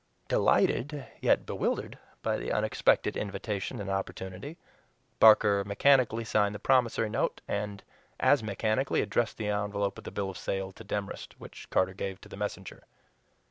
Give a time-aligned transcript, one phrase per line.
[0.27, 4.57] Delighted, yet bewildered by the unexpected invitation and opportunity,
[5.19, 7.83] Barker mechanically signed the promissory note, and
[8.19, 12.19] as mechanically addressed the envelope of the bill of sale to Demorest, which Carter gave
[12.21, 12.81] to the messenger.